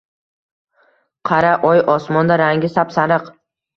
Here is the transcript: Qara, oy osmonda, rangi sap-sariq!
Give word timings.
Qara, 1.31 1.51
oy 1.73 1.83
osmonda, 1.97 2.39
rangi 2.43 2.73
sap-sariq! 2.79 3.29